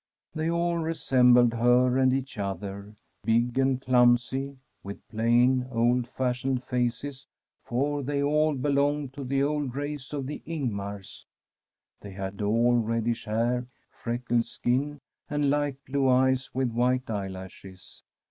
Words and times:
They 0.33 0.49
all 0.49 0.79
resembled 0.79 1.53
her 1.53 1.95
and 1.99 2.11
each 2.11 2.39
other, 2.39 2.95
big 3.23 3.59
and 3.59 3.79
clumsy, 3.79 4.57
with 4.83 5.07
plain, 5.09 5.67
old 5.71 6.07
fashioned 6.07 6.63
faces, 6.63 7.27
for 7.63 8.01
they 8.01 8.23
all 8.23 8.55
belonged 8.55 9.13
to 9.13 9.23
the 9.23 9.43
old 9.43 9.75
race 9.75 10.11
of 10.11 10.25
the 10.25 10.41
Ing^ars. 10.47 11.25
They 11.99 12.13
had 12.13 12.41
all 12.41 12.77
reddish 12.77 13.25
hair, 13.25 13.67
freckled 13.91 14.47
skin, 14.47 14.97
and 15.29 15.51
light 15.51 15.77
blue 15.85 16.09
eyes 16.09 16.49
with 16.51 16.71
white 16.71 17.07
eyelashes. 17.07 18.01